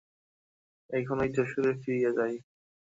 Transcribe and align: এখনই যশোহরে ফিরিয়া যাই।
এখনই 0.89 1.29
যশোহরে 1.35 1.71
ফিরিয়া 1.81 2.11
যাই। 2.17 2.35